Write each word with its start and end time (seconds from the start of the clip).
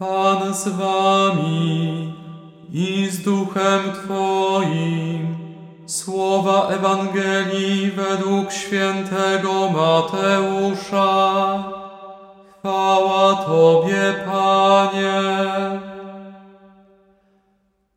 Pan 0.00 0.54
z 0.54 0.68
wami 0.68 2.14
i 2.72 3.08
z 3.10 3.22
duchem 3.22 3.80
Twoim. 3.92 5.36
Słowa 5.86 6.68
Ewangelii 6.68 7.90
według 7.90 8.52
świętego 8.52 9.70
Mateusza. 9.70 11.22
Chwała 12.58 13.34
Tobie, 13.34 14.14
Panie. 14.26 15.20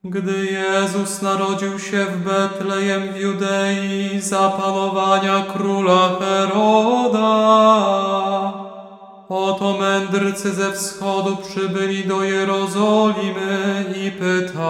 Gdy 0.03 0.45
Jezus 0.45 1.21
narodził 1.21 1.79
się 1.79 2.05
w 2.05 2.17
Betlejem 2.17 3.13
w 3.13 3.17
Judei 3.17 4.21
za 4.21 4.49
panowania 4.49 5.45
króla 5.53 6.09
Heroda, 6.19 7.82
oto 9.29 9.77
mędrcy 9.77 10.53
ze 10.53 10.71
wschodu 10.71 11.37
przybyli 11.37 12.03
do 12.07 12.23
Jerozolimy 12.23 13.85
i 14.05 14.11
pytali, 14.11 14.63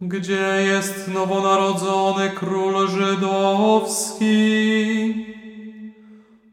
gdzie 0.00 0.62
jest 0.66 1.08
nowonarodzony 1.08 2.30
król 2.30 2.88
żydowski? 2.88 4.28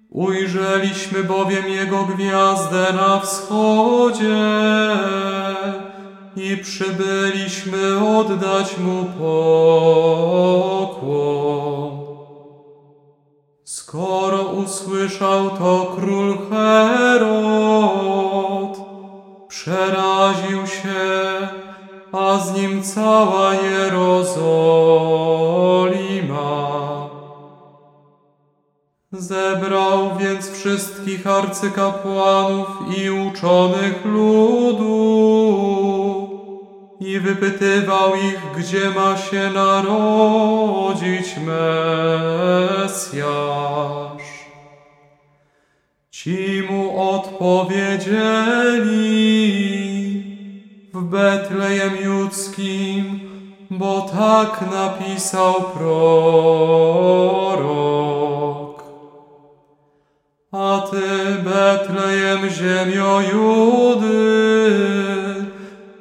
Ujrzeliśmy 0.10 1.24
bowiem 1.24 1.68
jego 1.68 2.04
gwiazdę 2.04 2.94
na 2.94 3.20
wschodzie 3.20 4.38
i 6.36 6.58
przybyliśmy 6.58 8.10
oddać 8.18 8.78
mu 8.78 9.06
pokłon. 9.06 10.45
Usłyszał 15.06 15.50
to 15.50 15.96
król 15.96 16.38
Herod, 16.50 17.66
przeraził 19.48 20.68
się, 20.68 21.48
a 22.12 22.40
z 22.40 22.54
nim 22.58 22.84
cała 22.84 23.54
Jerozolima. 23.54 24.26
Zebrał 29.12 30.18
więc 30.20 30.52
wszystkich 30.52 31.28
arcykapłanów 31.28 32.68
i 32.98 33.10
uczonych 33.12 34.06
ludu 34.06 34.96
i 37.00 37.20
wypytywał 37.20 38.16
ich, 38.16 38.42
gdzie 38.58 38.90
ma 38.90 39.18
się 39.18 39.50
narodzić 39.50 41.38
Mesjasz. 42.78 43.06
Ci 46.16 46.64
mu 46.70 47.00
odpowiedzieli 47.12 47.76
w 50.94 51.04
Betlejem 51.04 51.96
Judzkim, 52.04 53.20
bo 53.70 54.02
tak 54.02 54.72
napisał 54.72 55.54
prorok. 55.54 56.44
A 60.52 60.82
ty, 60.92 61.02
Betlejem, 61.44 62.50
ziemio 62.50 63.22
Judy, 63.34 64.16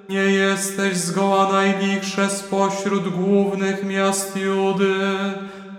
nie 0.09 0.23
jesteś 0.23 0.97
zgoła 0.97 1.53
najlichsze 1.53 2.31
spośród 2.31 3.09
głównych 3.09 3.85
miast 3.85 4.37
Judy, 4.37 4.95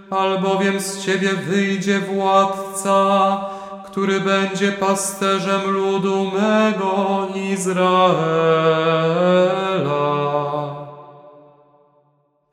albowiem 0.09 0.79
z 0.79 1.05
ciebie 1.05 1.33
wyjdzie 1.33 1.99
władca, 1.99 3.54
który 3.95 4.19
będzie 4.19 4.71
pasterzem 4.71 5.71
ludu 5.71 6.31
mego 6.31 7.27
Izraela. 7.53 7.95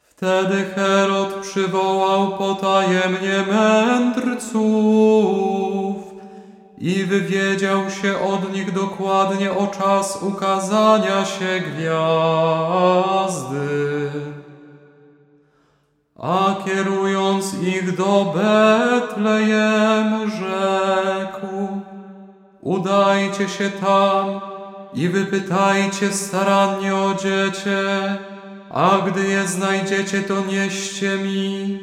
Wtedy 0.02 0.64
Herod 0.64 1.34
przywołał 1.34 2.38
potajemnie 2.38 3.44
mędrców 3.52 4.52
i 6.78 7.04
wywiedział 7.04 7.90
się 7.90 8.18
od 8.20 8.52
nich 8.52 8.72
dokładnie 8.72 9.52
o 9.52 9.66
czas 9.66 10.22
ukazania 10.22 11.24
się 11.24 11.60
gwiazdy. 11.60 13.22
A 16.18 16.54
kierując 16.64 17.54
ich 17.54 17.96
do 17.96 18.34
Betlejem, 18.34 20.30
rzekł: 20.30 20.81
Udajcie 22.62 23.48
się 23.48 23.70
tam 23.70 24.40
i 24.94 25.08
wypytajcie 25.08 26.12
starannie 26.12 26.96
o 26.96 27.14
dziecię, 27.14 28.16
a 28.70 28.98
gdy 29.06 29.28
je 29.28 29.46
znajdziecie, 29.48 30.22
to 30.22 30.40
nieście 30.40 31.16
mi, 31.16 31.78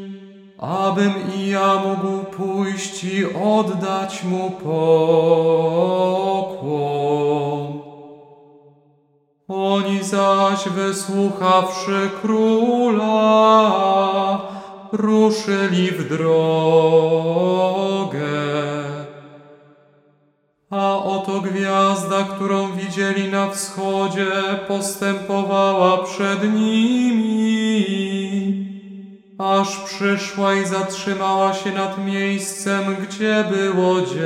abym 0.58 1.14
i 1.36 1.48
ja 1.48 1.76
mógł 1.86 2.24
pójść 2.26 3.04
i 3.04 3.26
oddać 3.36 4.24
mu 4.24 4.52
pokłon. 4.52 5.00
Oni 9.48 10.04
zaś 10.04 10.70
wysłuchawszy 10.70 12.10
króla, 12.22 13.22
ruszyli 14.92 15.92
w 15.92 16.10
drogę. 16.10 16.40
Gwiazda, 21.42 22.24
którą 22.36 22.72
widzieli 22.72 23.32
na 23.32 23.50
wschodzie, 23.50 24.32
postępowała 24.68 25.98
przed 25.98 26.54
nimi, 26.54 27.86
aż 29.38 29.78
przyszła 29.78 30.54
i 30.54 30.66
zatrzymała 30.66 31.54
się 31.54 31.72
nad 31.72 32.06
miejscem, 32.06 32.96
gdzie 32.96 33.46
było 33.52 34.02
dziecię. 34.02 34.20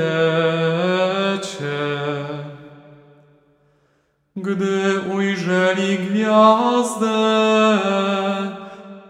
Gdy 4.36 5.00
ujrzeli 5.14 5.98
gwiazdę, 5.98 7.18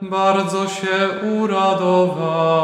bardzo 0.03 0.69
się 0.69 1.09
uradowali. 1.41 2.55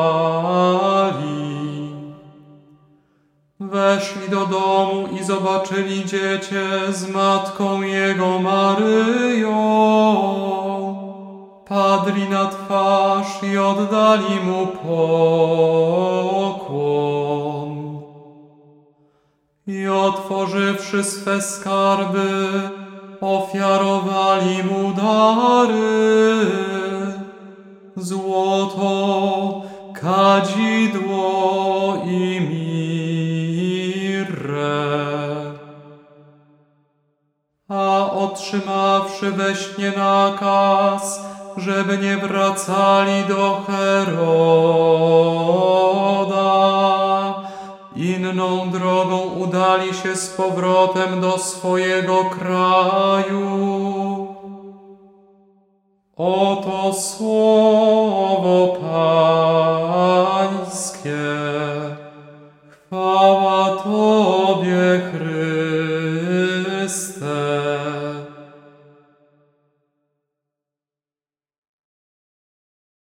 Weszli 3.71 4.29
do 4.29 4.47
domu 4.47 5.09
i 5.21 5.25
zobaczyli 5.25 6.05
dziecię 6.05 6.69
z 6.89 7.09
matką 7.09 7.83
jego 7.83 8.39
Maryją. 8.39 9.55
Padli 11.69 12.29
na 12.29 12.47
twarz 12.47 13.43
i 13.43 13.59
oddali 13.59 14.41
mu 14.45 14.67
pokłon. 14.67 15.21
I 19.67 19.89
otworzywszy 19.89 21.05
swe 21.05 21.43
skarby, 21.43 22.49
ofiarowali 23.21 24.65
mu 24.65 24.93
dary. 24.93 26.47
Złoto, 27.97 29.63
kadzidło 29.95 31.23
i 32.05 32.41
mirrę. 32.41 32.70
Otrzymawszy 38.31 39.31
we 39.31 39.57
śnie 39.57 39.93
nakaz, 39.97 41.21
żeby 41.57 41.99
nie 41.99 42.17
wracali 42.17 43.25
do 43.29 43.63
Heroda, 43.67 44.31
inną 47.97 48.71
drogą 48.71 49.19
udali 49.21 49.95
się 49.95 50.17
z 50.17 50.29
powrotem 50.29 51.21
do 51.21 51.39
swojego 51.39 52.25
kraju. 52.25 53.41
Oto 56.17 56.93
słowo 56.93 58.77
Pańskie. 60.51 61.20